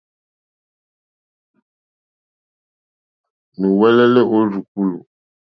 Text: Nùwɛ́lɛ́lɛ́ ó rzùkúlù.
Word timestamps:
Nùwɛ́lɛ́lɛ́ 3.59 4.23
ó 4.35 4.39
rzùkúlù. 4.49 4.97